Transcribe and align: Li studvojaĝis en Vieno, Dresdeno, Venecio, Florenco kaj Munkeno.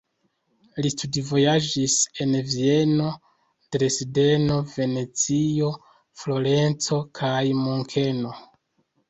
Li 0.83 0.91
studvojaĝis 0.91 1.97
en 2.25 2.33
Vieno, 2.53 3.11
Dresdeno, 3.75 4.57
Venecio, 4.73 5.69
Florenco 6.23 7.01
kaj 7.23 7.45
Munkeno. 7.61 8.35